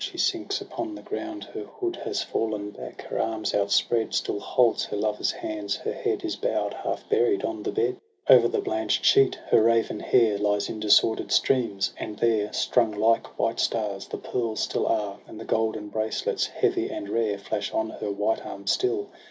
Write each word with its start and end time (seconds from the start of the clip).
She 0.03 0.17
sinks 0.17 0.59
upon 0.61 0.95
the 0.95 1.03
ground;— 1.03 1.43
her 1.53 1.65
hood 1.79 1.95
Had 1.95 2.17
fallen 2.17 2.71
back, 2.71 3.03
her 3.03 3.19
arms 3.21 3.53
outspread 3.53 4.15
Still 4.15 4.39
holds 4.39 4.85
her 4.85 4.97
lover's 4.97 5.29
hands; 5.31 5.75
her 5.75 5.93
head 5.93 6.25
Is 6.25 6.35
bow'd, 6.35 6.73
half 6.73 7.07
buried, 7.07 7.43
on 7.45 7.61
the 7.61 7.71
bed. 7.71 7.97
O'er 8.27 8.47
the 8.47 8.61
blanch'd 8.61 9.05
sheet 9.05 9.35
her 9.49 9.61
raven 9.61 9.99
hair 9.99 10.39
Lies 10.39 10.69
in 10.69 10.79
disorder'd 10.79 11.31
streams; 11.31 11.93
and 11.99 12.17
there. 12.17 12.51
Strung 12.51 12.93
like 12.93 13.37
white 13.37 13.59
stars, 13.59 14.07
the 14.07 14.17
pearls 14.17 14.61
still 14.61 14.87
are, 14.87 15.19
And 15.27 15.39
the 15.39 15.45
golden 15.45 15.89
bracelets, 15.89 16.47
heavy 16.47 16.89
and 16.89 17.07
rare, 17.07 17.37
Flash 17.37 17.71
on 17.71 17.91
her 17.91 18.09
white 18.09 18.43
arms 18.43 18.71
still. 18.71 19.09